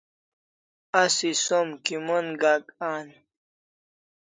asi 1.01 1.29
som 1.45 1.67
kimon 1.85 2.27
Gak 2.41 2.63
an? 2.93 3.07